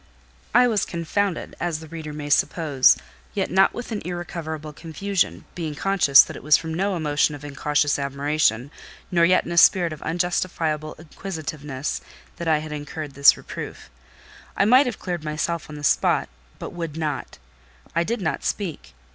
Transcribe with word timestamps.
I 0.55 0.67
was 0.67 0.83
confounded, 0.83 1.55
as 1.59 1.79
the 1.79 1.87
reader 1.87 2.11
may 2.11 2.31
suppose, 2.31 2.97
yet 3.35 3.51
not 3.51 3.71
with 3.75 3.91
an 3.91 4.01
irrecoverable 4.03 4.73
confusion; 4.73 5.45
being 5.53 5.75
conscious 5.75 6.23
that 6.23 6.35
it 6.35 6.41
was 6.41 6.57
from 6.57 6.73
no 6.73 6.95
emotion 6.95 7.35
of 7.35 7.45
incautious 7.45 7.99
admiration, 7.99 8.71
nor 9.11 9.25
yet 9.25 9.45
in 9.45 9.51
a 9.51 9.59
spirit 9.59 9.93
of 9.93 10.01
unjustifiable 10.01 10.95
inquisitiveness, 10.95 12.01
that 12.37 12.47
I 12.47 12.57
had 12.57 12.71
incurred 12.71 13.11
this 13.13 13.37
reproof. 13.37 13.91
I 14.57 14.65
might 14.65 14.87
have 14.87 14.97
cleared 14.97 15.23
myself 15.23 15.69
on 15.69 15.75
the 15.75 15.83
spot, 15.83 16.29
but 16.57 16.73
would 16.73 16.97
not. 16.97 17.37
I 17.95 18.03
did 18.03 18.21
not 18.21 18.43
speak. 18.43 18.95